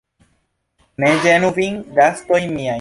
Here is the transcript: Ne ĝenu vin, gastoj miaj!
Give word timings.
Ne 1.05 1.11
ĝenu 1.27 1.53
vin, 1.61 1.81
gastoj 2.01 2.45
miaj! 2.57 2.69